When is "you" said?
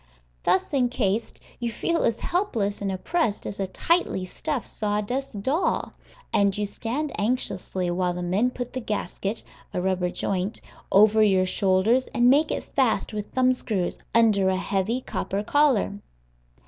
1.59-1.71, 6.57-6.65